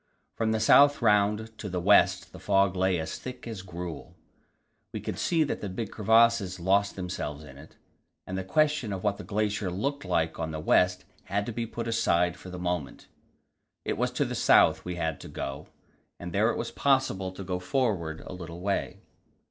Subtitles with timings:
[0.35, 4.15] From the south round to the west the fog lay as thick as gruel.
[4.91, 7.75] We could see that the big crevasses lost themselves in it,
[8.25, 11.67] and the question of what the glacier looked like on the west had to be
[11.67, 13.09] put aside for the moment.
[13.85, 15.67] It was to the south we had to go,
[16.19, 19.01] and there it was possible to go forward a little way.